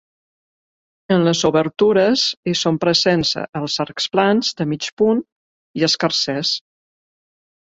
En 1.15 1.25
les 1.27 1.41
obertures 1.49 2.23
hi 2.51 2.55
són 2.61 2.79
presents 2.87 3.35
els 3.59 3.75
arcs 3.85 4.09
plans, 4.15 4.51
de 4.63 4.69
mig 4.73 4.89
punt 5.03 5.23
i 5.83 5.87
escarsers. 5.91 6.57